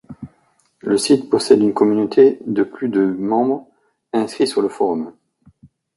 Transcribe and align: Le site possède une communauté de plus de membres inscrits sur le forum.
Le 0.79 0.97
site 0.97 1.29
possède 1.29 1.61
une 1.61 1.75
communauté 1.75 2.39
de 2.47 2.63
plus 2.63 2.89
de 2.89 3.01
membres 3.05 3.67
inscrits 4.13 4.47
sur 4.47 4.63
le 4.63 4.67
forum. 4.67 5.13